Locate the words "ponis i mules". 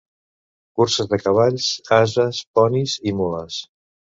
2.61-3.61